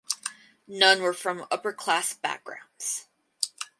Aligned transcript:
None 0.67 1.03
were 1.03 1.13
from 1.13 1.45
upper 1.51 1.71
class 1.71 2.11
backgrounds. 2.15 3.05